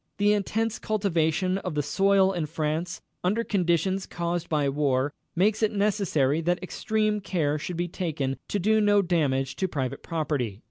[0.17, 5.61] The intense cultivation of the soil in France, under conditions caused by the war, makes
[5.61, 10.59] it necessary that extreme care should be taken to do no damage to private property.